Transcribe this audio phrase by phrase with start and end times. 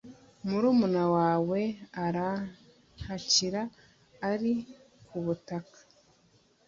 [0.47, 1.59] murumuna wawe
[2.05, 3.61] arantakira
[4.31, 4.53] ari
[5.07, 5.77] ku butaka